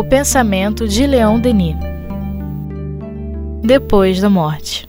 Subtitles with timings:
[0.00, 1.76] O pensamento de Leon Denis.
[3.62, 4.88] Depois da morte.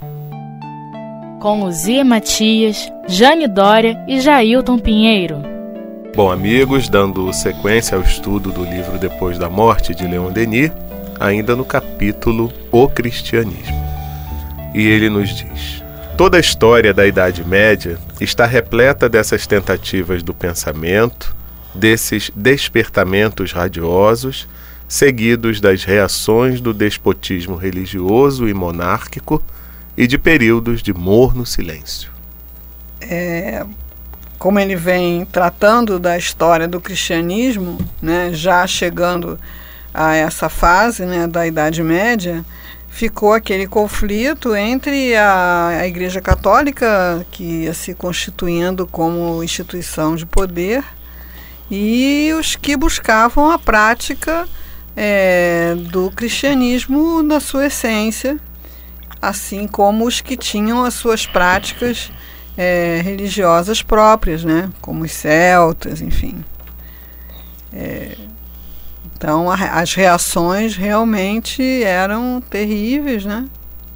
[1.42, 5.44] Com Luzia Matias, Jane Dória e Jailton Pinheiro.
[6.16, 10.72] Bom, amigos, dando sequência ao estudo do livro Depois da Morte de Leon Denis,
[11.20, 13.76] ainda no capítulo O Cristianismo.
[14.74, 15.84] E ele nos diz:
[16.16, 21.36] Toda a história da Idade Média está repleta dessas tentativas do pensamento,
[21.76, 24.48] desses despertamentos radiosos,
[24.92, 29.42] seguidos das reações do despotismo religioso e monárquico
[29.96, 32.12] e de períodos de morno silêncio.
[33.00, 33.66] É,
[34.38, 39.40] como ele vem tratando da história do cristianismo, né, já chegando
[39.94, 42.44] a essa fase né, da Idade Média,
[42.90, 50.26] ficou aquele conflito entre a, a Igreja Católica, que ia se constituindo como instituição de
[50.26, 50.84] poder,
[51.72, 54.46] e os que buscavam a prática
[54.96, 58.40] é, do cristianismo na sua essência,
[59.22, 62.12] assim como os que tinham as suas práticas
[62.58, 64.70] é, religiosas próprias, né?
[64.82, 66.44] como os celtas, enfim.
[67.74, 68.18] É,
[69.16, 73.48] então a, as reações realmente eram terríveis, né?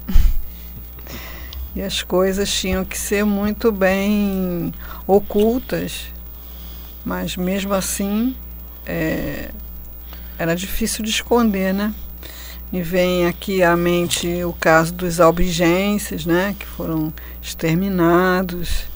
[1.74, 4.72] e as coisas tinham que ser muito bem
[5.06, 6.06] ocultas,
[7.04, 8.34] mas mesmo assim
[8.86, 9.50] é,
[10.38, 11.92] era difícil de esconder, né?
[12.72, 18.86] Me vem aqui à mente o caso dos albigenses, né, que foram exterminados.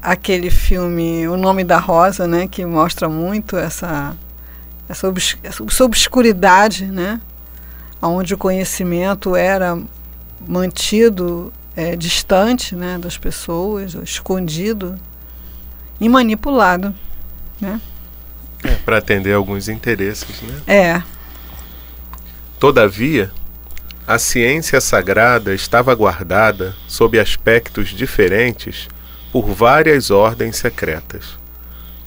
[0.00, 4.16] Aquele filme O Nome da Rosa, né, que mostra muito essa
[4.88, 7.20] essa, obs essa obscuridade, né,
[8.00, 9.78] onde o conhecimento era
[10.48, 14.94] mantido é, distante, né, das pessoas, escondido
[16.00, 16.94] e manipulado,
[17.60, 17.80] né?
[18.62, 20.60] É, para atender alguns interesses, né?
[20.66, 21.02] É.
[22.58, 23.30] Todavia,
[24.06, 28.88] a ciência sagrada estava guardada sob aspectos diferentes
[29.32, 31.38] por várias ordens secretas.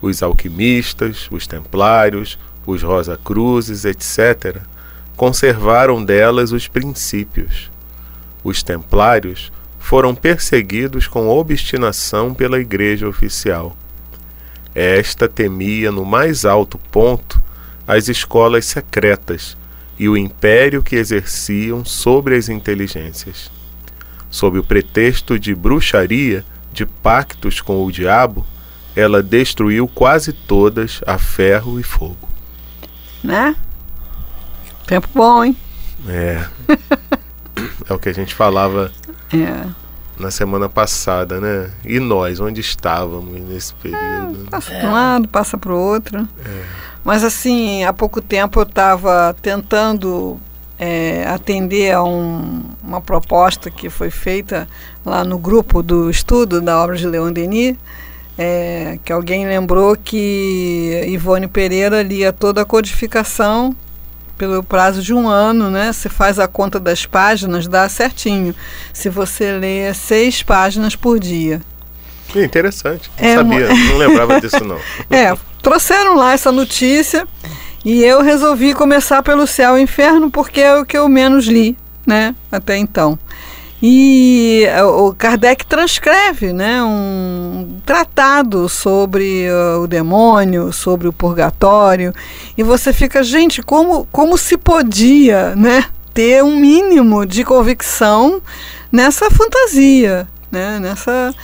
[0.02, 4.58] Os alquimistas, os templários, os Rosa-Cruzes, etc.,
[5.16, 7.72] conservaram delas os princípios.
[8.44, 13.78] Os templários foram perseguidos com obstinação pela Igreja oficial.
[14.76, 17.42] Esta temia no mais alto ponto
[17.88, 19.58] as escolas secretas
[20.00, 23.52] e o império que exerciam sobre as inteligências.
[24.30, 28.46] Sob o pretexto de bruxaria, de pactos com o diabo,
[28.96, 32.30] ela destruiu quase todas a ferro e fogo.
[33.24, 33.56] Né?
[34.88, 35.56] Tempo bom, hein?
[36.08, 36.46] É.
[37.90, 38.92] é o que a gente falava
[39.34, 39.83] é.
[40.18, 41.70] Na semana passada, né?
[41.84, 44.46] E nós, onde estávamos nesse período?
[44.48, 46.28] É, passa para um lado, passa para o outro.
[46.46, 46.64] É.
[47.04, 50.40] Mas assim, há pouco tempo eu estava tentando
[50.80, 54.68] é, atender a um, uma proposta que foi feita
[55.06, 57.76] lá no grupo do estudo da obra de Leon Denis,
[58.38, 63.76] é, que alguém lembrou que Ivone Pereira lia toda a codificação
[64.48, 65.94] pelo prazo de um ano, né?
[65.94, 68.54] Você faz a conta das páginas, dá certinho.
[68.92, 71.62] Se você lê seis páginas por dia.
[72.36, 73.10] Interessante.
[73.20, 74.78] Não é, sabia, não lembrava disso não.
[75.10, 77.26] É, trouxeram lá essa notícia
[77.86, 81.78] e eu resolvi começar pelo céu e inferno porque é o que eu menos li,
[82.06, 83.18] né, até então.
[83.86, 92.14] E eh, o Kardec transcreve né, um tratado sobre uh, o demônio, sobre o purgatório,
[92.58, 95.84] e você fica, gente, como, como se podia né,
[96.14, 98.42] ter um mínimo de convicção
[98.90, 101.36] nessa fantasia, né, nessa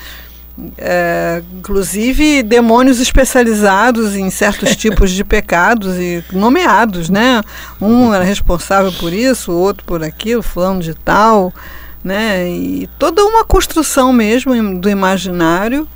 [0.78, 7.42] é, inclusive demônios especializados em certos tipos de pecados e nomeados, né?
[7.82, 11.54] Um era responsável por isso, o outro por aquilo, fulano de tal,
[12.04, 12.50] né?
[12.50, 15.88] E toda uma construção mesmo do imaginário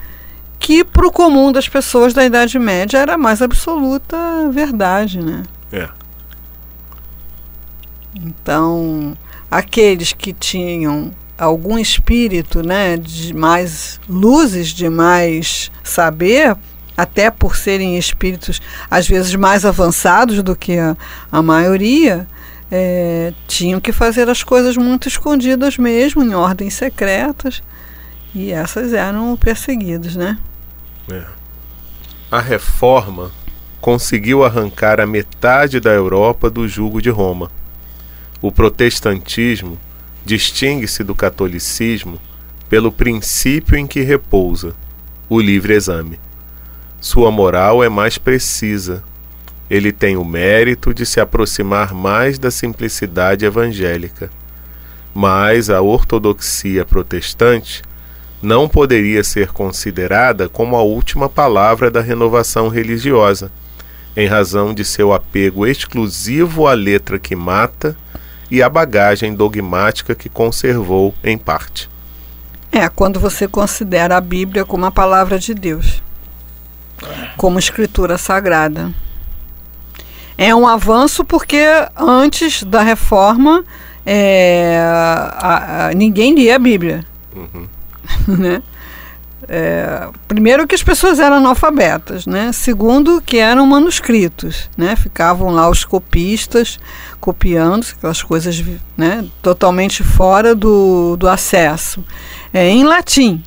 [0.59, 4.17] que para o comum das pessoas da Idade Média era a mais absoluta
[4.51, 5.43] verdade, né?
[5.71, 5.89] É.
[8.15, 9.17] Então,
[9.51, 16.55] aqueles que tinham algum espírito, né, de mais luzes, de mais saber,
[16.95, 20.95] até por serem espíritos às vezes mais avançados do que a,
[21.31, 22.27] a maioria,
[22.75, 27.61] é, tinham que fazer as coisas muito escondidas mesmo, em ordens secretas,
[28.33, 30.39] e essas eram perseguidas, né?
[31.07, 31.23] É.
[32.31, 33.31] A reforma
[33.79, 37.51] conseguiu arrancar a metade da Europa do jugo de Roma.
[38.41, 39.77] O protestantismo
[40.25, 42.19] distingue-se do catolicismo
[42.67, 44.73] pelo princípio em que repousa,
[45.29, 46.19] o livre exame.
[46.99, 49.03] Sua moral é mais precisa,
[49.69, 54.29] ele tem o mérito de se aproximar mais da simplicidade evangélica.
[55.13, 57.81] Mas a ortodoxia protestante
[58.41, 63.51] não poderia ser considerada como a última palavra da renovação religiosa,
[64.17, 67.95] em razão de seu apego exclusivo à letra que mata
[68.51, 71.89] e à bagagem dogmática que conservou em parte.
[72.71, 76.03] É, quando você considera a Bíblia como a palavra de Deus,
[77.37, 78.91] como escritura sagrada.
[80.37, 81.63] É um avanço porque
[81.95, 83.63] antes da reforma
[84.05, 87.05] é, a, a, ninguém lia a Bíblia.
[87.35, 87.67] Uhum.
[88.27, 88.61] né?
[89.47, 92.51] É, primeiro que as pessoas eram analfabetas, né?
[92.53, 94.95] Segundo que eram manuscritos, né?
[94.95, 96.79] Ficavam lá os copistas
[97.19, 98.63] copiando aquelas coisas,
[98.95, 99.25] né?
[99.41, 102.03] Totalmente fora do, do acesso.
[102.53, 103.43] É, em latim,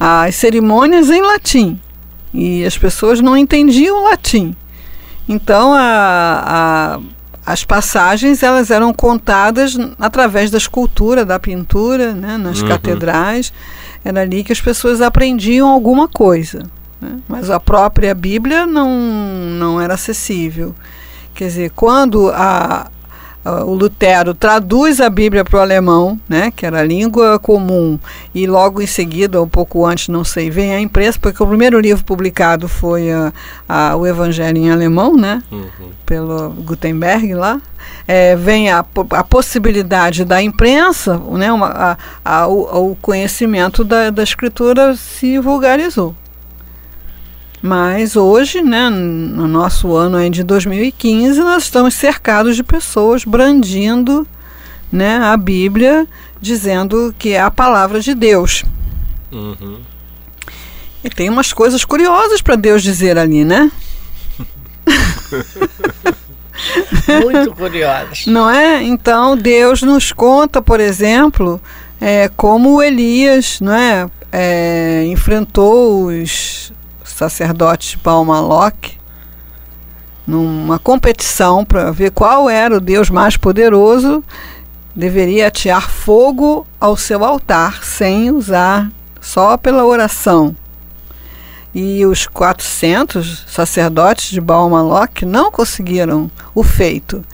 [0.00, 1.80] as cerimônias em latim
[2.34, 4.54] e as pessoas não entendiam latim.
[5.28, 7.00] Então a, a
[7.48, 12.68] as passagens elas eram contadas através da escultura, da pintura, né, nas uhum.
[12.68, 13.54] catedrais.
[14.04, 16.64] Era ali que as pessoas aprendiam alguma coisa.
[17.00, 17.16] Né?
[17.26, 20.74] Mas a própria Bíblia não, não era acessível.
[21.34, 22.90] Quer dizer, quando a,
[23.44, 27.98] o Lutero traduz a Bíblia para o alemão, né, que era a língua comum,
[28.34, 31.80] e logo em seguida, um pouco antes, não sei, vem a imprensa, porque o primeiro
[31.80, 33.32] livro publicado foi a,
[33.68, 35.90] a, o Evangelho em alemão, né, uhum.
[36.04, 37.60] pelo Gutenberg lá,
[38.06, 44.22] é, vem a, a possibilidade da imprensa, né, uma, a, o, o conhecimento da, da
[44.22, 46.14] escritura se vulgarizou.
[47.60, 54.26] Mas hoje, né, no nosso ano de 2015, nós estamos cercados de pessoas brandindo
[54.92, 56.06] né, a Bíblia,
[56.40, 58.64] dizendo que é a palavra de Deus.
[59.32, 59.80] Uhum.
[61.02, 63.70] E tem umas coisas curiosas para Deus dizer ali, né?
[67.22, 68.26] Muito curiosas.
[68.26, 68.82] Não é?
[68.82, 71.60] Então Deus nos conta, por exemplo,
[72.00, 76.72] é, como Elias não é, é enfrentou os
[77.18, 78.96] sacerdotes de Palmaloc
[80.26, 84.22] numa competição para ver qual era o Deus mais poderoso,
[84.94, 90.54] deveria atear fogo ao seu altar sem usar só pela oração.
[91.74, 97.24] E os 400 sacerdotes de Baal-Maloc não conseguiram o feito.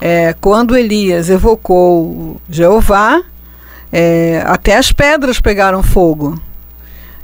[0.00, 3.22] É, quando Elias evocou Jeová,
[3.92, 6.40] é, até as pedras pegaram fogo.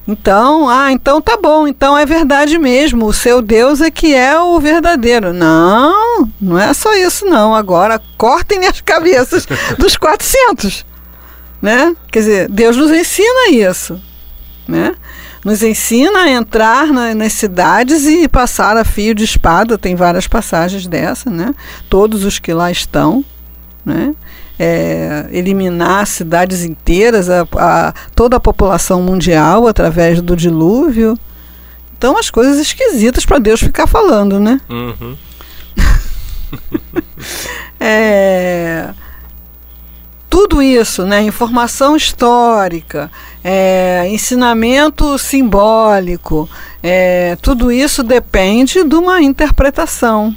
[0.08, 4.38] Então, ah, então tá bom, então é verdade mesmo, o seu Deus é que é
[4.38, 5.32] o verdadeiro.
[5.32, 7.54] Não, não é só isso não.
[7.54, 10.86] Agora cortem as cabeças dos 400,
[11.60, 11.94] né?
[12.12, 14.00] Quer dizer, Deus nos ensina isso,
[14.68, 14.94] né?
[15.44, 19.78] Nos ensina a entrar na, nas cidades e passar a fio de espada.
[19.78, 21.52] Tem várias passagens dessa, né?
[21.88, 23.24] Todos os que lá estão,
[23.84, 24.14] né?
[24.58, 31.18] É, eliminar cidades inteiras, a, a, toda a população mundial através do dilúvio.
[31.96, 34.60] Então, as coisas esquisitas para Deus ficar falando, né?
[34.68, 35.16] Uhum.
[37.80, 38.90] é,
[40.28, 41.22] tudo isso, né?
[41.22, 43.10] Informação histórica,
[43.42, 46.48] é, ensinamento simbólico,
[46.82, 50.36] é, tudo isso depende de uma interpretação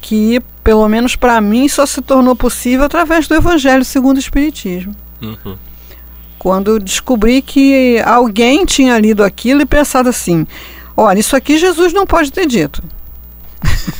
[0.00, 4.94] que pelo menos para mim, só se tornou possível através do Evangelho segundo o Espiritismo.
[5.22, 5.56] Uhum.
[6.38, 10.46] Quando descobri que alguém tinha lido aquilo e pensado assim:
[10.94, 12.82] olha, isso aqui Jesus não pode ter dito.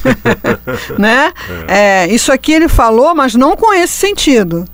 [0.99, 1.33] né?
[1.69, 2.05] É.
[2.05, 4.67] É, isso aqui ele falou, mas não com esse sentido.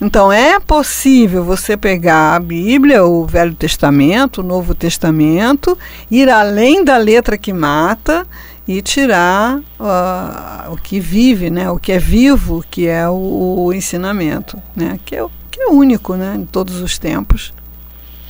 [0.00, 5.76] Então é possível você pegar a Bíblia, o Velho Testamento, o Novo Testamento,
[6.10, 8.26] ir além da letra que mata
[8.66, 13.72] e tirar uh, o que vive, né, o que é vivo, que é o, o
[13.72, 17.54] ensinamento, né, que é, que é único né, em todos os tempos.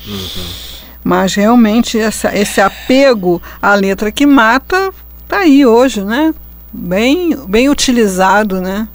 [0.07, 0.47] Uhum.
[1.03, 6.35] Mas realmente essa, esse apego à letra que mata está aí hoje, né,
[6.73, 8.87] bem, bem utilizado, né,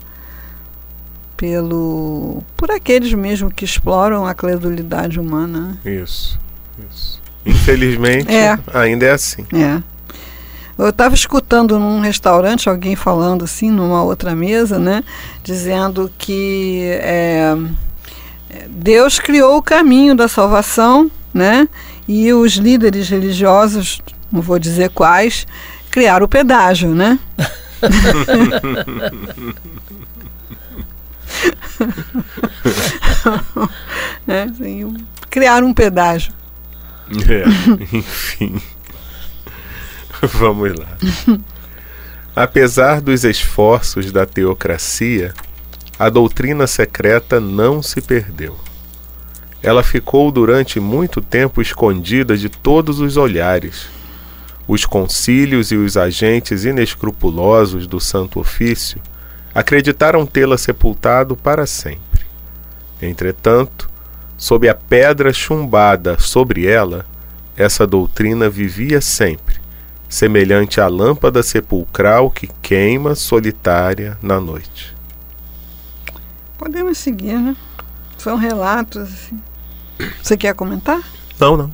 [1.35, 5.79] pelo por aqueles mesmo que exploram a credulidade humana.
[5.83, 6.39] Isso,
[6.87, 7.19] isso.
[7.43, 8.59] Infelizmente, é.
[8.71, 9.43] ainda é assim.
[9.51, 9.81] É.
[10.77, 15.03] Eu estava escutando num restaurante alguém falando assim, numa outra mesa, né?
[15.43, 17.55] Dizendo que é,
[18.69, 21.67] Deus criou o caminho da salvação, né?
[22.07, 24.01] E os líderes religiosos,
[24.31, 25.45] não vou dizer quais,
[25.89, 27.19] criaram o pedágio, né?
[34.27, 34.93] é, assim,
[35.29, 36.33] criaram um pedágio.
[37.27, 37.43] É,
[37.95, 38.61] enfim.
[40.33, 40.97] Vamos lá.
[42.35, 45.33] Apesar dos esforços da teocracia,
[45.97, 48.57] a doutrina secreta não se perdeu.
[49.61, 53.87] Ela ficou durante muito tempo escondida de todos os olhares.
[54.67, 59.01] Os concílios e os agentes inescrupulosos do Santo Ofício
[59.53, 62.25] acreditaram tê-la sepultado para sempre.
[63.01, 63.89] Entretanto,
[64.37, 67.05] sob a pedra chumbada sobre ela,
[67.55, 69.60] essa doutrina vivia sempre,
[70.11, 74.93] semelhante à lâmpada sepulcral que queima solitária na noite.
[76.57, 77.55] Podemos seguir, né?
[78.17, 79.41] São relatos assim.
[80.21, 81.01] Você quer comentar?
[81.39, 81.71] Não, não.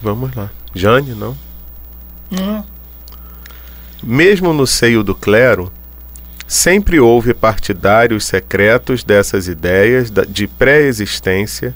[0.00, 0.48] Vamos lá.
[0.74, 1.36] Jane, não?
[2.30, 2.62] Hum.
[4.00, 5.72] Mesmo no seio do clero,
[6.46, 11.74] sempre houve partidários secretos dessas ideias de pré-existência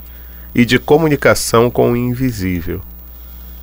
[0.54, 2.80] e de comunicação com o invisível.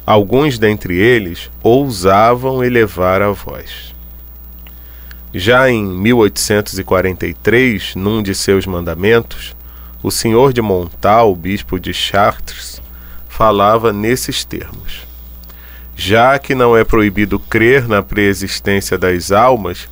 [0.07, 3.93] Alguns dentre eles ousavam elevar a voz.
[5.33, 9.53] Já em 1843, num de seus mandamentos,
[10.01, 12.81] o senhor de Montal, bispo de Chartres,
[13.27, 15.05] falava nesses termos:
[15.93, 19.89] Já que não é proibido crer na preexistência das almas,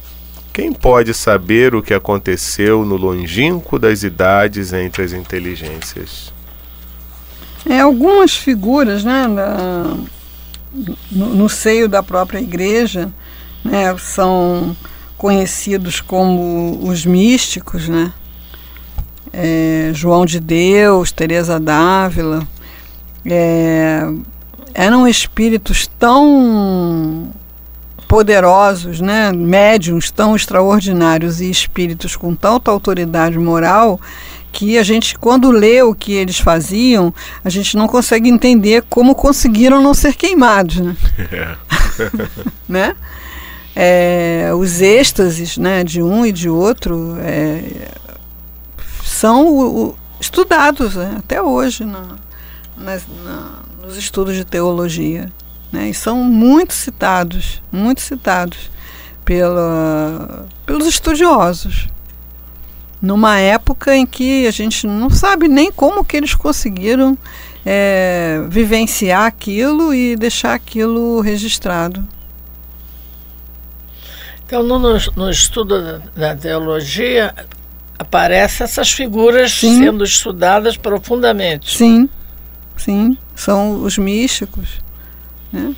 [0.53, 6.34] quem pode saber o que aconteceu no longínquo das idades entre as inteligências?
[7.67, 9.98] É, algumas figuras né, na,
[11.12, 13.12] no, no, seio da própria igreja
[13.63, 14.75] né, são
[15.17, 18.13] conhecidos como os místicos, né?
[19.34, 22.48] É, João de Deus, Teresa d'Ávila,
[23.25, 24.07] é,
[24.74, 27.29] eram espíritos tão
[28.07, 34.00] poderosos, né, médiums tão extraordinários e espíritos com tanta autoridade moral
[34.55, 39.13] que a gente, quando lê o que eles faziam, a gente não consegue entender como
[39.13, 40.95] conseguiram não ser queimados, né?
[42.65, 42.95] né?
[43.75, 47.89] É, os êxtases né, de um e de outro é,
[49.03, 52.15] são o, o, estudados né, até hoje na,
[52.77, 55.29] nas, na, nos estudos de teologia.
[55.69, 58.71] Né, e são muito citados, muito citados
[59.25, 61.89] pela, pelos estudiosos
[63.05, 67.15] numa época em que a gente não sabe nem como que eles conseguiram
[67.63, 72.05] é, vivenciar aquilo e deixar aquilo registrado.
[74.45, 74.79] Então, no,
[75.15, 77.33] no estudo da, teologia,
[77.97, 79.83] aparecem essas figuras sim.
[79.83, 81.77] sendo estudadas profundamente.
[81.77, 82.09] Sim,
[82.75, 84.79] sim, são os místicos.
[85.51, 85.75] Né?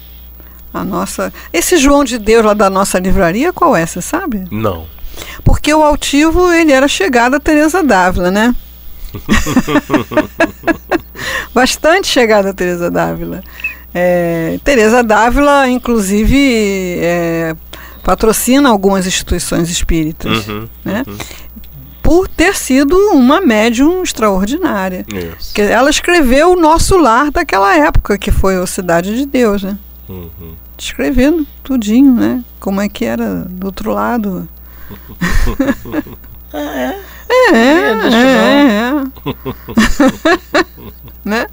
[0.74, 4.48] A nossa, esse João de Deus lá da nossa livraria, qual é, você sabe?
[4.51, 4.97] Não.
[5.44, 8.56] Porque o altivo, ele era chegado a Teresa Dávila, né?
[11.54, 13.44] Bastante chegada a Teresa Dávila.
[13.94, 17.56] É, Teresa Dávila, inclusive, é,
[18.04, 21.04] patrocina algumas instituições espíritas, uhum, né?
[21.08, 21.18] Uhum.
[22.02, 25.06] Por ter sido uma médium extraordinária.
[25.54, 29.78] Que ela escreveu o nosso lar daquela época, que foi a Cidade de Deus, né?
[30.08, 30.56] Uhum.
[30.78, 32.42] Escrevendo tudinho, né?
[32.62, 34.48] Como é que era do outro lado
[36.53, 37.00] ah, é?
[37.29, 38.94] É, é, é,
[41.24, 41.48] né?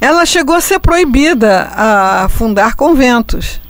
[0.00, 3.60] Ela chegou a ser proibida a fundar conventos.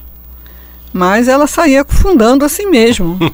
[0.92, 3.18] Mas ela saía fundando assim mesmo.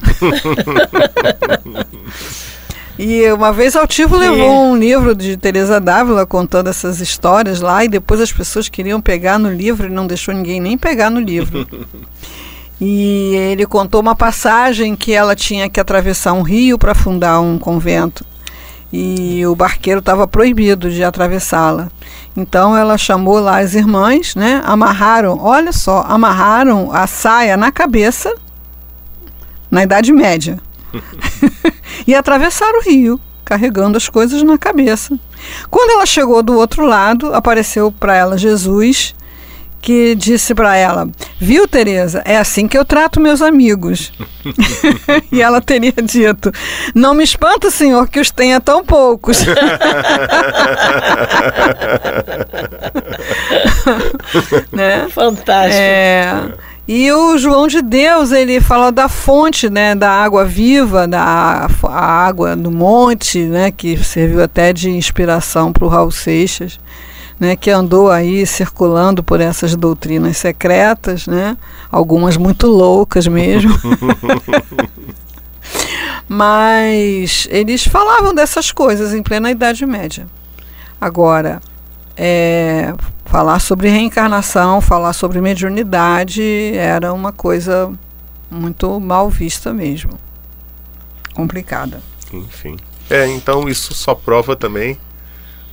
[2.97, 7.89] E uma vez Altivo levou um livro de Teresa Dávila contando essas histórias lá e
[7.89, 11.67] depois as pessoas queriam pegar no livro e não deixou ninguém nem pegar no livro.
[12.79, 17.57] E ele contou uma passagem que ela tinha que atravessar um rio para fundar um
[17.57, 18.25] convento.
[18.91, 21.89] E o barqueiro estava proibido de atravessá-la.
[22.35, 24.61] Então ela chamou lá as irmãs, né?
[24.65, 28.33] Amarraram, olha só, amarraram a saia na cabeça
[29.71, 30.59] na Idade Média.
[32.07, 35.17] e atravessaram o rio, carregando as coisas na cabeça.
[35.69, 39.13] Quando ela chegou do outro lado, apareceu para ela Jesus
[39.85, 41.07] que disse para ela:
[41.39, 42.23] Viu, Tereza?
[42.25, 44.11] É assim que eu trato meus amigos.
[45.31, 46.51] e ela teria dito:
[46.95, 49.45] Não me espanta, senhor, que os tenha tão poucos.
[54.73, 55.07] né?
[55.11, 55.75] Fantástico.
[55.79, 56.51] É.
[56.87, 62.55] E o João de Deus, ele fala da fonte, né, da água viva, da água
[62.55, 66.79] do monte, né, que serviu até de inspiração para o Raul Seixas
[67.39, 71.57] né, que andou aí circulando por essas doutrinas secretas, né,
[71.91, 73.73] algumas muito loucas mesmo.
[76.27, 80.25] Mas eles falavam dessas coisas em plena Idade Média.
[80.99, 81.61] Agora,
[82.17, 82.93] é,
[83.25, 87.91] falar sobre reencarnação, falar sobre mediunidade era uma coisa
[88.49, 90.13] muito mal vista mesmo.
[91.33, 92.01] Complicada.
[92.33, 92.77] Enfim.
[93.09, 94.97] É, então isso só prova também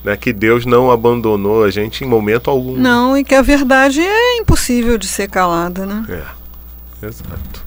[0.05, 2.77] né, que Deus não abandonou a gente em momento algum.
[2.77, 6.05] Não, e que a verdade é impossível de ser calada, né?
[6.09, 7.65] É, exato.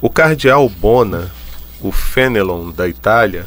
[0.00, 1.30] O cardeal Bona,
[1.80, 3.46] o Fenelon da Itália,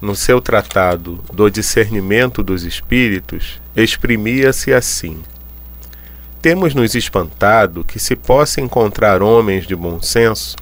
[0.00, 5.20] no seu tratado do discernimento dos espíritos, exprimia-se assim:
[6.40, 10.56] Temos nos espantado que se possa encontrar homens de bom senso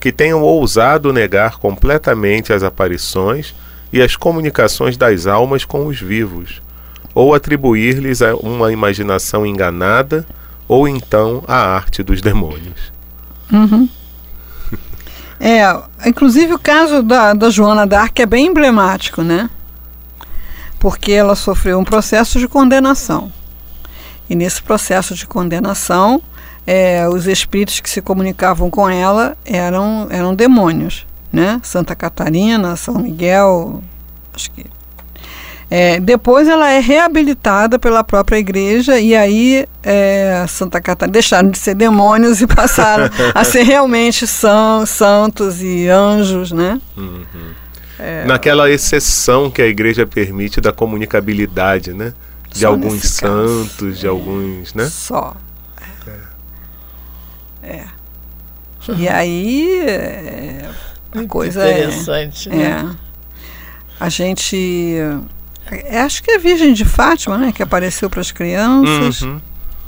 [0.00, 3.54] que tenham ousado negar completamente as aparições
[3.92, 6.60] e as comunicações das almas com os vivos,
[7.14, 10.26] ou atribuir-lhes uma imaginação enganada,
[10.66, 12.92] ou então a arte dos demônios.
[13.50, 13.88] Uhum.
[15.40, 15.62] É,
[16.06, 19.48] inclusive o caso da, da Joana d'Arc é bem emblemático, né?
[20.80, 23.32] Porque ela sofreu um processo de condenação.
[24.28, 26.20] E nesse processo de condenação,
[26.66, 31.60] é, os espíritos que se comunicavam com ela eram, eram demônios, né?
[31.62, 33.82] Santa Catarina, São Miguel,
[34.34, 34.64] acho que.
[35.70, 41.58] É, depois ela é reabilitada pela própria igreja e aí é, Santa Catarina deixaram de
[41.58, 46.80] ser demônios e passaram a ser realmente são, santos e anjos, né?
[46.96, 47.26] Uhum.
[47.98, 52.14] É, Naquela exceção que a igreja permite da comunicabilidade, né?
[52.50, 53.92] De alguns santos, caso.
[53.92, 54.86] de alguns, né?
[54.86, 55.36] Só.
[57.62, 57.84] É.
[58.96, 60.70] E aí é,
[61.12, 62.96] a coisa é interessante, é, né?
[62.96, 63.08] É.
[64.00, 64.96] A gente
[65.66, 69.40] é, acho que é a Virgem de Fátima, né, que apareceu para as crianças, uhum.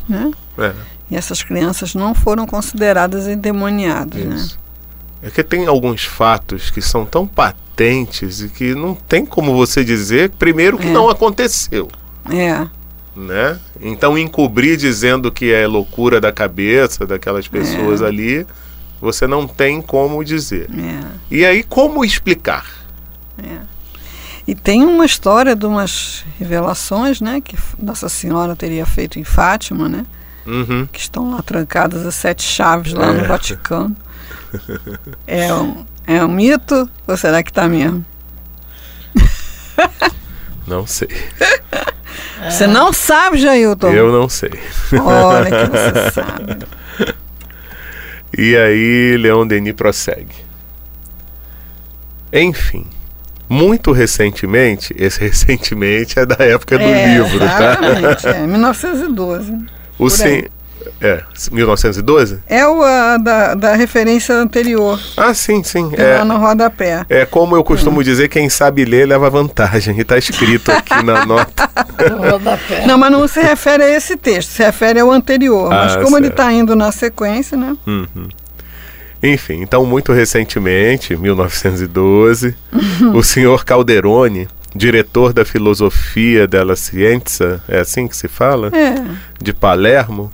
[0.08, 0.30] né?
[0.58, 0.72] É.
[1.10, 4.36] E essas crianças não foram consideradas endemoniadas, né?
[4.36, 4.54] Isso.
[5.22, 5.28] né?
[5.28, 9.84] É que tem alguns fatos que são tão patentes e que não tem como você
[9.84, 10.92] dizer, primeiro, que é.
[10.92, 11.88] não aconteceu.
[12.30, 12.66] É
[13.14, 13.58] né?
[13.80, 18.06] Então encobrir dizendo que é loucura da cabeça daquelas pessoas é.
[18.06, 18.46] ali,
[19.00, 20.68] você não tem como dizer.
[20.70, 21.04] É.
[21.30, 22.66] E aí como explicar?
[23.42, 23.58] É.
[24.46, 29.88] E tem uma história de umas revelações, né, que Nossa Senhora teria feito em Fátima,
[29.88, 30.04] né?
[30.46, 30.88] Uhum.
[30.90, 33.24] Que estão lá trancadas as sete chaves lá no é.
[33.24, 33.96] Vaticano.
[35.28, 38.04] É um, é um mito ou será que está mesmo?
[40.66, 41.08] Não sei.
[42.48, 43.90] Você não sabe, Jailton?
[43.90, 44.50] Eu não sei.
[45.00, 46.66] Olha que você sabe.
[48.40, 50.34] E aí, Leon Denis prossegue.
[52.32, 52.86] Enfim,
[53.46, 57.44] muito recentemente, esse recentemente é da época do é, livro, tá?
[57.44, 59.58] Exatamente, é, 1912.
[59.98, 60.46] O, sen,
[61.00, 62.40] é, 1912?
[62.46, 65.00] É o a, da, da referência anterior.
[65.16, 65.90] Ah, sim, sim.
[65.96, 67.04] É, lá no rodapé.
[67.08, 69.96] É como eu costumo dizer, quem sabe ler leva vantagem.
[69.96, 71.68] E está escrito aqui na nota.
[72.30, 72.86] rodapé.
[72.86, 75.72] Não, mas não se refere a esse texto, se refere ao anterior.
[75.72, 76.18] Ah, mas como certo.
[76.18, 77.76] ele está indo na sequência, né?
[77.86, 78.28] Uhum.
[79.22, 83.16] Enfim, então muito recentemente, 1912, uhum.
[83.16, 88.68] o senhor Calderoni, diretor da filosofia della Scienza, é assim que se fala?
[88.68, 89.04] É.
[89.42, 90.32] De Palermo,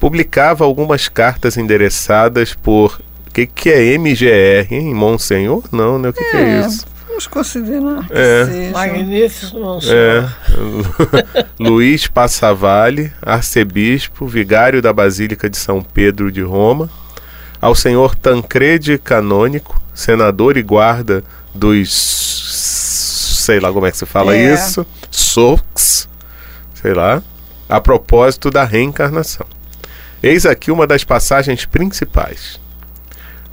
[0.00, 3.00] publicava algumas cartas endereçadas por.
[3.28, 4.92] O que, que é MGR, hein?
[4.92, 5.62] Monsenhor?
[5.70, 6.08] Não, né?
[6.08, 6.84] O que, é, que é isso?
[7.06, 8.46] Vamos considerar que é.
[8.46, 8.70] seja.
[8.72, 9.94] Magnífico Monsenhor.
[9.94, 11.44] É.
[11.60, 16.90] Luiz Passavalle, arcebispo, vigário da Basílica de São Pedro de Roma.
[17.60, 21.22] Ao senhor Tancredi Canônico, senador e guarda
[21.54, 21.92] dos.
[23.44, 24.54] sei lá como é que se fala é.
[24.54, 24.84] isso.
[25.10, 26.08] Sox,
[26.74, 27.22] sei lá.
[27.68, 29.46] A propósito da reencarnação.
[30.22, 32.60] Eis aqui uma das passagens principais.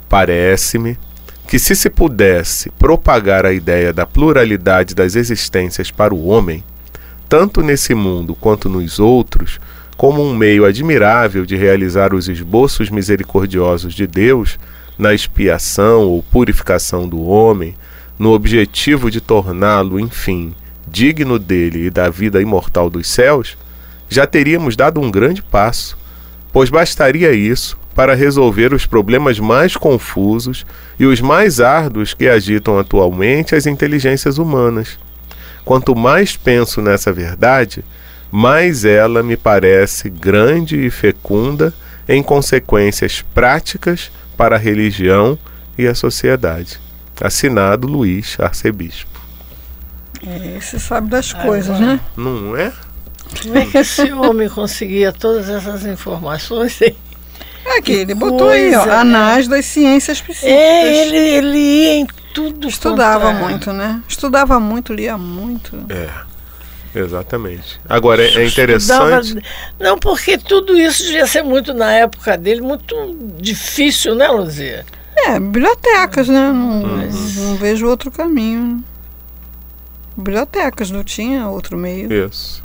[0.06, 0.98] Parece-me
[1.46, 6.62] que, se se pudesse propagar a ideia da pluralidade das existências para o homem,
[7.26, 9.58] tanto nesse mundo quanto nos outros,
[9.96, 14.58] como um meio admirável de realizar os esboços misericordiosos de Deus
[14.98, 17.74] na expiação ou purificação do homem,
[18.18, 20.54] no objetivo de torná-lo, enfim,
[20.86, 23.56] digno dele e da vida imortal dos céus,
[24.06, 25.96] já teríamos dado um grande passo
[26.52, 30.64] pois bastaria isso para resolver os problemas mais confusos
[30.98, 34.98] e os mais árduos que agitam atualmente as inteligências humanas.
[35.64, 37.84] Quanto mais penso nessa verdade,
[38.30, 41.74] mais ela me parece grande e fecunda
[42.08, 45.38] em consequências práticas para a religião
[45.76, 46.80] e a sociedade.
[47.20, 49.20] Assinado Luiz, arcebispo.
[50.26, 52.00] É, você sabe das coisas, né?
[52.16, 52.72] Não é?
[53.42, 56.80] Como é que esse homem conseguia todas essas informações?
[57.76, 60.50] Aqui, ele botou aí, ó, Anais das Ciências Psíquicas.
[60.50, 62.68] É, ele, ele ia em tudo.
[62.68, 64.02] Estudava muito, né?
[64.08, 65.76] Estudava muito, lia muito.
[65.90, 66.08] É.
[66.94, 67.78] Exatamente.
[67.88, 69.26] Agora é, é interessante.
[69.26, 69.46] Estudava...
[69.78, 74.86] Não, porque tudo isso devia ser muito na época dele, muito difícil, né, Luzia?
[75.14, 76.50] É, bibliotecas, né?
[76.52, 77.08] Não, uhum.
[77.36, 78.82] não vejo outro caminho.
[80.16, 82.12] Bibliotecas, não tinha outro meio.
[82.26, 82.64] Isso.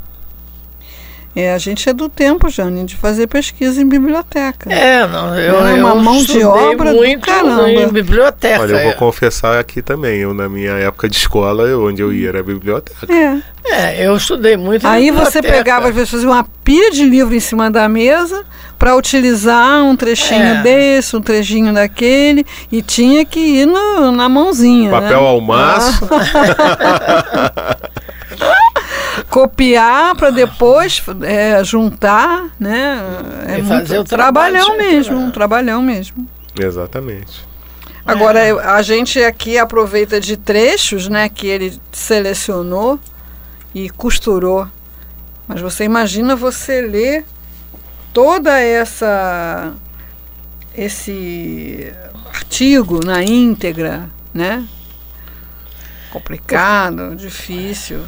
[1.36, 4.72] É, a gente é do tempo, Jane, de fazer pesquisa em biblioteca.
[4.72, 7.70] É, não, eu, é uma eu mão de obra muito do caramba.
[7.70, 8.62] em biblioteca.
[8.62, 12.12] Olha, eu vou confessar aqui também, eu na minha época de escola, eu, onde eu
[12.12, 13.12] ia era a biblioteca.
[13.12, 13.42] É.
[13.66, 17.40] É, eu estudei muito Aí você pegava, às vezes, fazia uma pilha de livro em
[17.40, 18.44] cima da mesa
[18.78, 20.62] para utilizar um trechinho é.
[20.62, 24.90] desse, um trechinho daquele, e tinha que ir no, na mãozinha.
[24.90, 25.28] Papel né?
[25.28, 26.08] ao maço.
[26.10, 27.76] Ah.
[29.28, 33.00] copiar para depois é, juntar, né?
[33.46, 36.26] É e fazer o trabalhão mesmo, um trabalhão mesmo.
[36.58, 37.44] Exatamente.
[38.06, 38.50] Agora é.
[38.50, 42.98] a gente aqui aproveita de trechos, né, que ele selecionou
[43.74, 44.68] e costurou.
[45.48, 47.24] Mas você imagina você ler
[48.12, 49.72] toda essa
[50.76, 51.92] esse
[52.34, 54.66] artigo na íntegra, né?
[56.14, 58.04] Complicado, difícil.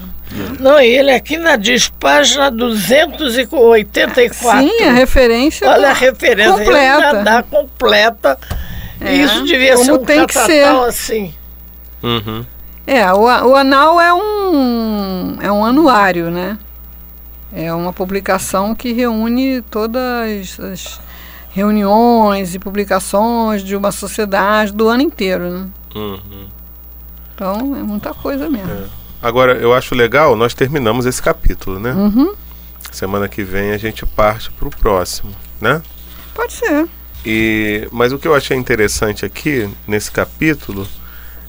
[0.61, 4.69] Não, ele aqui na diz página 284.
[4.69, 5.69] Sim, a referência.
[5.69, 7.25] Olha a referência completa.
[7.25, 8.39] Dá completa.
[9.01, 10.65] É, isso devia como ser um tem que ser.
[10.65, 11.35] assim.
[12.03, 12.45] Uhum.
[12.87, 16.57] É, o, o anal é um é um anuário, né?
[17.53, 21.01] É uma publicação que reúne todas as
[21.51, 25.67] reuniões e publicações de uma sociedade do ano inteiro, né?
[25.95, 26.47] Uhum.
[27.37, 28.73] Então é muita coisa mesmo.
[28.73, 28.85] É.
[29.23, 31.93] Agora, eu acho legal, nós terminamos esse capítulo, né?
[31.93, 32.35] Uhum.
[32.91, 35.83] Semana que vem a gente parte para o próximo, né?
[36.35, 36.89] Pode ser.
[37.25, 40.89] E, mas o que eu achei interessante aqui, nesse capítulo,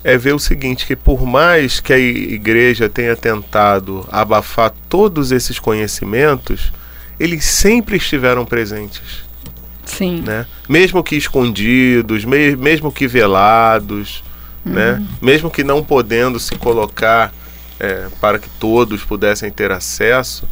[0.03, 5.57] é ver o seguinte, que por mais que a igreja tenha tentado abafar todos esses
[5.57, 6.73] conhecimentos,
[7.19, 9.25] eles sempre estiveram presentes.
[9.85, 10.21] Sim.
[10.25, 10.45] Né?
[10.67, 14.23] Mesmo que escondidos, me mesmo que velados,
[14.67, 14.93] né?
[14.93, 15.07] Uhum.
[15.21, 17.33] Mesmo que não podendo se colocar
[17.79, 20.47] é, para que todos pudessem ter acesso,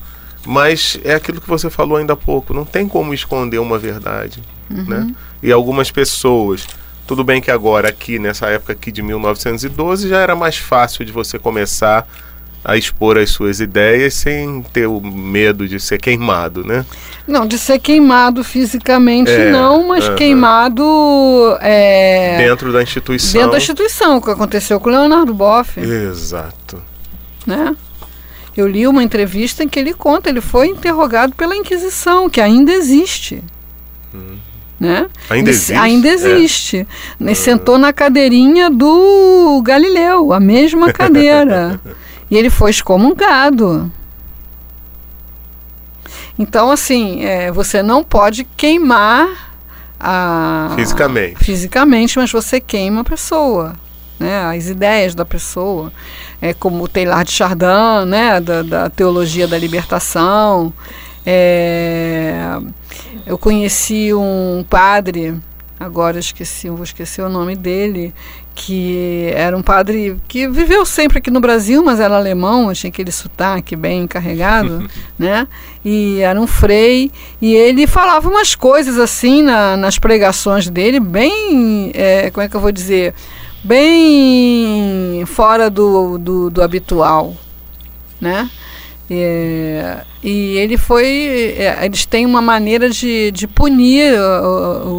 [0.45, 4.41] mas é aquilo que você falou ainda há pouco, não tem como esconder uma verdade,
[4.69, 4.85] uhum.
[4.85, 5.15] né?
[5.41, 6.67] E algumas pessoas,
[7.07, 11.11] tudo bem que agora aqui nessa época aqui de 1912 já era mais fácil de
[11.11, 12.07] você começar
[12.65, 16.83] a expor as suas ideias sem ter o medo de ser queimado, né?
[17.27, 20.15] Não, de ser queimado fisicamente é, não, mas uh -huh.
[20.15, 20.83] queimado
[21.61, 23.33] é, dentro da instituição.
[23.33, 25.79] Dentro da instituição, o que aconteceu com o Leonardo Boff.
[25.79, 26.81] Exato.
[27.45, 27.75] Né?
[28.57, 32.71] Eu li uma entrevista em que ele conta, ele foi interrogado pela Inquisição, que ainda
[32.71, 33.43] existe.
[34.13, 34.37] Hum.
[34.79, 35.05] Né?
[35.29, 35.73] Ainda existe.
[35.73, 36.87] Ainda existe.
[37.23, 37.33] É.
[37.35, 41.79] Sentou na cadeirinha do Galileu, a mesma cadeira.
[42.29, 43.91] E ele foi excomungado.
[46.37, 49.53] Então, assim, é, você não pode queimar
[49.99, 51.43] a, fisicamente.
[51.43, 53.75] fisicamente, mas você queima a pessoa,
[54.19, 55.91] né, as ideias da pessoa.
[56.41, 60.73] É como o Teilhard de Chardin, né, da, da teologia da libertação.
[61.25, 62.57] É,
[63.25, 65.39] eu conheci um padre,
[65.79, 68.13] agora esqueci, vou esquecer o nome dele,
[68.55, 73.11] que era um padre que viveu sempre aqui no Brasil, mas era alemão, tinha aquele
[73.11, 74.89] sotaque bem carregado,
[75.19, 75.45] né?
[75.83, 81.91] E era um frei, e ele falava umas coisas assim na, nas pregações dele, bem,
[81.93, 83.13] é, como é que eu vou dizer,
[83.61, 87.35] bem fora do, do, do habitual,
[88.21, 88.49] né?
[89.11, 91.55] É, e ele foi.
[91.55, 94.11] É, eles têm uma maneira de, de punir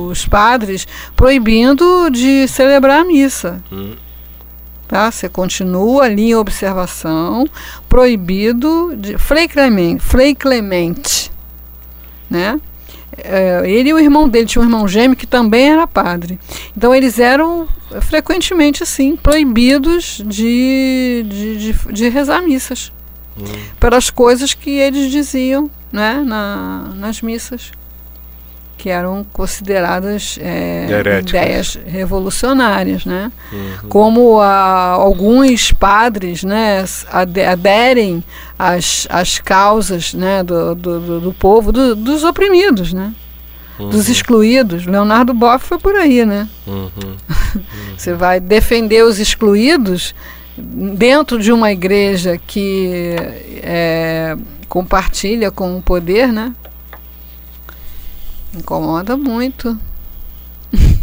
[0.09, 0.87] os padres,
[1.17, 3.61] proibindo de celebrar a missa.
[3.73, 3.95] Hum.
[4.87, 5.11] Tá?
[5.11, 7.45] Você continua ali em observação,
[7.89, 9.19] proibido de.
[9.19, 11.33] Frei Clemente, Frei Clemente
[12.31, 12.61] né?
[13.17, 16.39] É, ele e o irmão dele tinha um irmão gêmeo que também era padre.
[16.77, 17.67] Então eles eram
[18.03, 22.93] frequentemente assim proibidos de, de, de, de rezar missas
[23.79, 27.73] pelas coisas que eles diziam né, na, nas missas,
[28.77, 30.87] que eram consideradas é,
[31.21, 33.05] ideias revolucionárias.
[33.05, 33.33] Né?
[33.53, 33.89] Uhum.
[33.89, 36.85] Como a, alguns padres né,
[37.51, 38.23] aderem
[38.59, 42.93] às, às causas né, do, do, do povo, do, dos oprimidos.
[42.93, 43.13] Né?
[43.79, 43.91] Uhum.
[43.91, 44.87] dos excluídos.
[44.87, 46.49] Leonardo Boff foi por aí, né?
[46.67, 46.91] Uhum.
[47.05, 47.17] Uhum.
[47.97, 50.15] Você vai defender os excluídos,
[50.57, 53.15] dentro de uma igreja que
[53.63, 54.37] é,
[54.69, 56.53] compartilha com o poder, né?
[58.55, 59.79] Incomoda muito.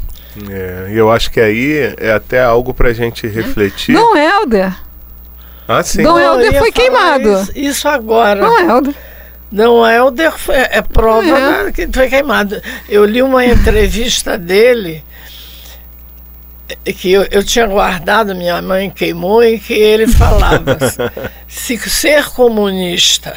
[0.50, 3.94] É, eu acho que aí é até algo para a gente refletir.
[3.94, 4.76] Não, Helder.
[5.68, 6.02] Ah, sim.
[6.02, 7.30] Dom Helder foi queimado.
[7.34, 8.42] Isso, isso agora.
[8.42, 8.96] Dom Helder.
[9.52, 11.72] Não, Helder foi- é prova É.
[11.72, 12.60] que foi queimado.
[12.90, 15.04] Eu li uma entrevista dele
[16.96, 20.78] que eu, eu tinha guardado, minha mãe queimou, em que ele falava:
[21.48, 23.36] se ser comunista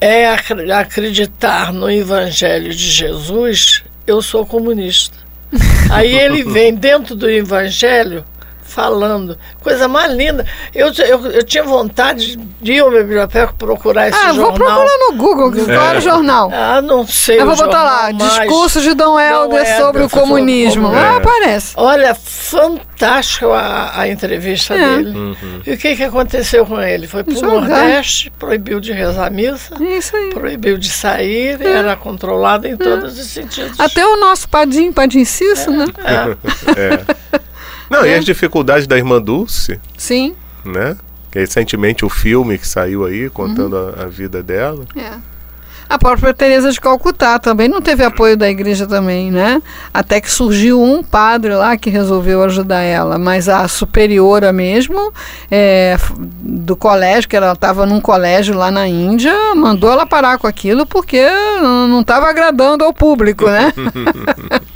[0.00, 5.16] é acre- acreditar no Evangelho de Jesus, eu sou comunista.
[5.90, 8.24] Aí ele vem dentro do Evangelho
[8.76, 10.44] falando, coisa mais linda.
[10.74, 14.44] Eu, eu, eu tinha vontade de ir ao meu biblioteca procurar esse Ah, jornal.
[14.44, 16.50] vou procurar no Google, qual era o jornal.
[16.52, 17.40] Ah, não sei.
[17.40, 20.82] Eu vou botar lá, discurso de Dom Helder Helder sobre o sobre o comunismo.
[20.88, 21.10] comunismo.
[21.10, 21.72] Ah, aparece.
[21.76, 24.96] Olha, fantástico a, a entrevista É.
[24.98, 25.36] dele.
[25.66, 27.06] E o que, que aconteceu com ele?
[27.06, 27.50] Foi para o Jogar.
[27.68, 30.28] Nordeste, proibiu de rezar a missa, É Isso aí.
[30.34, 33.80] proibiu de sair, era controlado em todos os sentidos.
[33.80, 35.86] Até o nosso Padim, Padim Cício, né?
[36.04, 37.36] É.
[37.90, 37.94] É.
[37.94, 40.34] Não, e as dificuldades da irmã Dulce, Sim.
[40.64, 40.96] né?
[41.32, 43.92] Recentemente o filme que saiu aí contando Uhum.
[43.98, 44.84] a, a vida dela.
[44.96, 45.12] É.
[45.88, 49.62] A própria Teresa de Calcutá também não teve apoio da igreja também, né?
[49.94, 55.12] Até que surgiu um padre lá que resolveu ajudar ela, mas a superiora mesmo
[55.48, 55.96] é,
[56.40, 60.84] do colégio, que ela estava num colégio lá na Índia, mandou ela parar com aquilo
[60.86, 61.24] porque
[61.62, 63.72] não estava agradando ao público, né?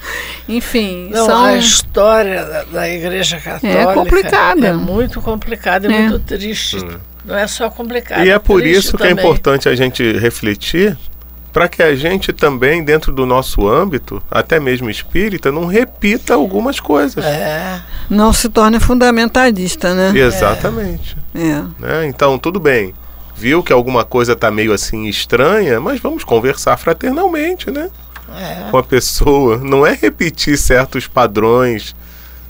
[0.56, 4.66] Enfim, Não, são a história da, da Igreja Católica complicada.
[4.66, 6.00] é muito complicada e É.
[6.08, 6.76] muito triste.
[7.24, 8.24] Não é só complicada.
[8.24, 10.96] e é por triste isso que é importante a gente refletir
[11.52, 16.78] para que a gente também, dentro do nosso âmbito, até mesmo espírita, não repita algumas
[16.78, 17.24] coisas.
[17.24, 20.12] É, não se torne fundamentalista, né?
[20.18, 21.16] Exatamente.
[21.34, 21.62] É.
[21.78, 22.06] né?
[22.06, 22.94] Então, tudo bem.
[23.36, 27.90] Viu que alguma coisa tá meio assim estranha, mas vamos conversar fraternalmente, né?
[28.36, 28.70] É.
[28.70, 29.58] Com a pessoa.
[29.58, 31.94] Não é repetir certos padrões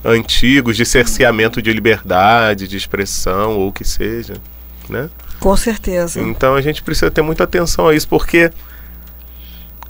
[0.04, 4.34] antigos de cerceamento de liberdade, de expressão ou o que seja,
[4.88, 5.10] né?
[5.38, 6.20] Com certeza.
[6.20, 8.50] Então a gente precisa ter muita atenção a isso, porque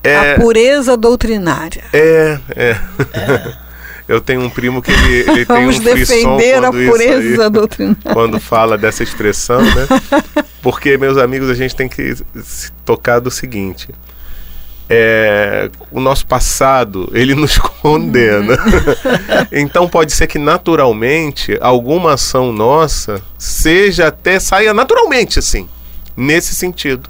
[0.03, 1.85] é, A pureza doutrinária.
[1.93, 2.77] é, é.
[4.11, 8.13] Eu tenho um primo que ele, ele tem Vamos um defender a pureza aí, doutrinária.
[8.13, 9.87] quando fala dessa expressão, né?
[10.61, 13.89] Porque, meus amigos, a gente tem que se tocar do seguinte.
[14.93, 18.59] É, o nosso passado, ele nos condena.
[19.53, 25.69] então pode ser que naturalmente alguma ação nossa seja até saia naturalmente assim,
[26.17, 27.09] nesse sentido,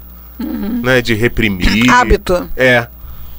[0.83, 1.89] né, de reprimir.
[1.89, 2.47] Hábito.
[2.55, 2.87] É.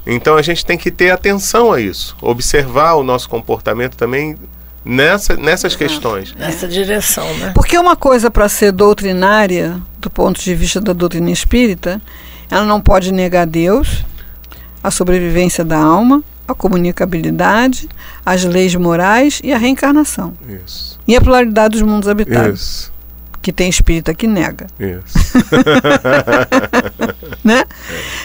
[0.05, 4.37] Então a gente tem que ter atenção a isso, observar o nosso comportamento também
[4.85, 6.35] nessa, nessas questões.
[6.35, 7.53] Nessa direção, né?
[7.55, 12.01] Porque uma coisa para ser doutrinária, do ponto de vista da doutrina espírita,
[12.51, 14.05] ela não pode negar Deus,
[14.83, 17.89] a sobrevivência da alma, a comunicabilidade,
[18.25, 20.35] as leis morais e a reencarnação.
[20.65, 20.99] Isso.
[21.07, 22.93] E a pluralidade dos mundos habitados, Isso.
[23.41, 24.67] que tem espírita que nega.
[24.79, 25.19] Isso.
[27.43, 27.65] né?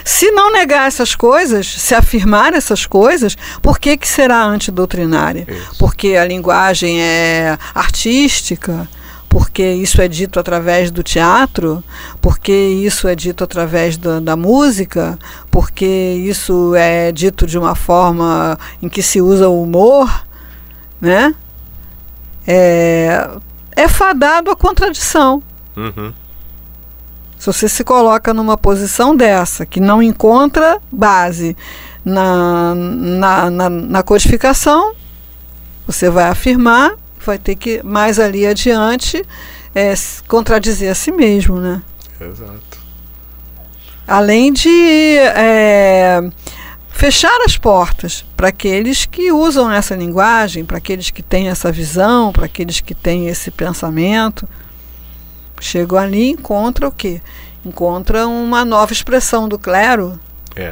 [0.04, 5.46] Se não negar essas coisas, se afirmar essas coisas, por que, que será antidoutrinária?
[5.48, 5.78] Isso.
[5.78, 8.88] Porque a linguagem é artística,
[9.30, 11.84] porque isso é dito através do teatro,
[12.22, 15.18] porque isso é dito através da, da música,
[15.52, 20.26] porque isso é dito de uma forma em que se usa o humor,
[21.00, 21.36] né?
[22.46, 23.30] É,
[23.76, 25.44] é fadado à contradição.
[25.76, 26.14] Uhum.
[27.38, 31.56] Se você se coloca numa posição dessa, que não encontra base
[32.04, 34.94] na, na, na, na codificação,
[35.86, 36.94] você vai afirmar,
[37.28, 39.24] vai ter que, mais ali adiante,
[39.76, 39.94] é,
[40.28, 41.82] contradizer a si mesmo, né?
[42.20, 42.78] Exato.
[44.08, 46.22] Além de é,
[46.90, 52.32] fechar as portas para aqueles que usam essa linguagem, para aqueles que têm essa visão,
[52.32, 54.48] para aqueles que têm esse pensamento.
[55.60, 57.22] Chegam ali e encontra o quê?
[57.66, 60.18] Encontra uma nova expressão do clero.
[60.56, 60.72] É.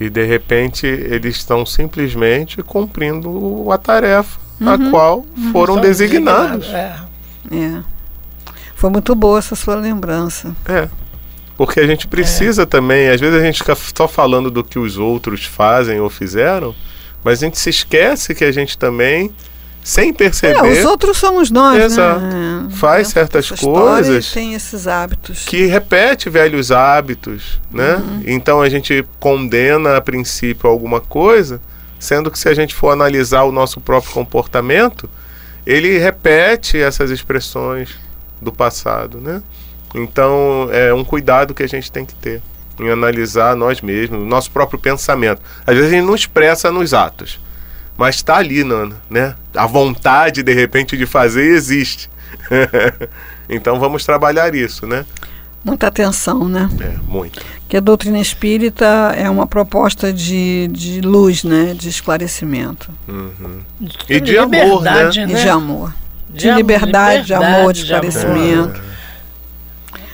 [0.00, 6.68] E de repente eles estão simplesmente cumprindo a tarefa a qual foram São designados.
[6.68, 6.96] É.
[7.50, 7.80] É.
[8.74, 10.54] Foi muito boa essa sua lembrança.
[10.66, 10.88] É.
[11.56, 14.96] Porque a gente precisa também, às vezes a gente fica só falando do que os
[14.96, 16.72] outros fazem ou fizeram,
[17.24, 19.32] mas a gente se esquece que a gente também,
[19.82, 22.20] sem É, perceber, os outros somos nós, Exato.
[22.20, 22.68] né?
[22.70, 25.44] faz certas Essa história coisas tem esses hábitos.
[25.46, 27.96] que repete velhos hábitos, né?
[27.96, 28.22] Uhum.
[28.26, 31.60] Então a gente condena a princípio alguma coisa,
[31.98, 35.08] sendo que se a gente for analisar o nosso próprio comportamento,
[35.66, 37.98] ele repete essas expressões
[38.40, 39.42] do passado, né?
[39.94, 42.42] Então é um cuidado que a gente tem que ter
[42.78, 45.42] em analisar nós mesmos, o nosso próprio pensamento.
[45.66, 47.40] Às vezes a gente não expressa nos atos,
[47.96, 48.64] mas está ali,
[49.10, 49.34] né?
[49.54, 52.08] A vontade de repente de fazer existe.
[53.48, 55.04] então vamos trabalhar isso, né?
[55.64, 56.68] Muita atenção, né?
[56.80, 57.44] É, muito.
[57.68, 61.74] Que a doutrina espírita é uma proposta de, de luz, né?
[61.76, 62.90] De esclarecimento.
[63.06, 63.58] Uhum.
[64.08, 65.10] E de amor, né?
[65.10, 65.94] E de amor.
[66.30, 68.80] De, de liberdade, de amor, de esclarecimento.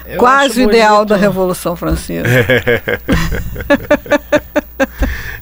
[0.06, 1.08] Eu Quase o ideal bonito.
[1.10, 2.28] da Revolução Francesa.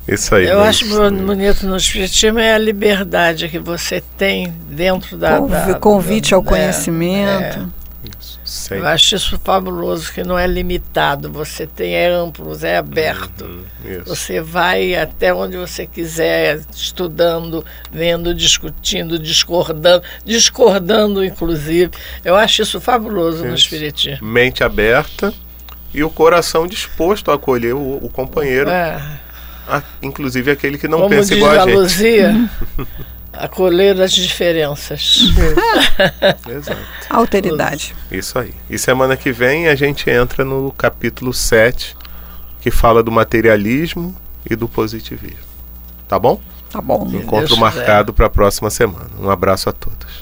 [0.06, 0.46] Isso aí.
[0.46, 0.68] Eu Luiz.
[0.68, 5.38] acho bonito no Espiritismo é a liberdade que você tem dentro da.
[5.38, 7.72] Convi- da- convite da- ao é, conhecimento.
[8.52, 13.44] Isso, Eu acho isso fabuloso, que não é limitado, você tem, é amplo, é aberto.
[13.44, 14.02] Uhum.
[14.04, 21.90] Você vai até onde você quiser, estudando, vendo, discutindo, discordando, discordando, inclusive.
[22.24, 23.64] Eu acho isso fabuloso no Isso.
[23.64, 24.26] Espiritismo.
[24.26, 25.32] Mente aberta
[25.94, 29.00] e o coração disposto a acolher o, o companheiro, É,
[29.66, 31.74] a- inclusive aquele que não como pensa igual a a gente.
[31.74, 32.50] Luzia,
[33.32, 35.20] acolher as diferenças.
[36.48, 36.80] Exato.
[37.08, 37.94] Alteridade.
[38.10, 38.54] Isso aí.
[38.68, 41.96] E semana que vem a gente entra no capítulo 7,
[42.60, 44.14] que fala do materialismo
[44.48, 45.52] e do positivismo.
[46.06, 46.40] Tá bom?
[46.70, 47.08] Tá bom.
[47.12, 49.10] Encontro Deus marcado para a próxima semana.
[49.18, 50.21] Um abraço a todos.